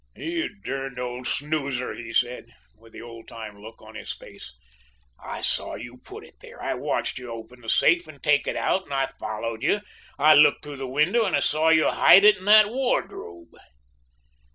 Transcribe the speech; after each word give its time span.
"'You 0.15 0.59
darned 0.63 0.97
old 0.97 1.27
snoozer,' 1.27 1.93
he 1.93 2.11
said, 2.11 2.47
with 2.75 2.91
the 2.91 3.03
old 3.03 3.27
time 3.27 3.61
look 3.61 3.83
on 3.83 3.93
his 3.93 4.11
face, 4.11 4.51
'I 5.19 5.41
saw 5.41 5.75
you 5.75 5.97
put 5.97 6.23
it 6.23 6.39
there. 6.41 6.59
I 6.59 6.73
watched 6.73 7.19
you 7.19 7.29
open 7.31 7.61
the 7.61 7.69
safe 7.69 8.07
and 8.07 8.19
take 8.23 8.47
it 8.47 8.57
out, 8.57 8.85
and 8.85 8.93
I 8.95 9.05
followed 9.05 9.61
you. 9.61 9.79
I 10.17 10.33
looked 10.33 10.63
through 10.63 10.77
the 10.77 10.87
window 10.87 11.25
and 11.25 11.43
saw 11.43 11.69
you 11.69 11.87
hide 11.91 12.23
it 12.25 12.37
in 12.37 12.45
that 12.45 12.71
wardrobe.' 12.71 13.55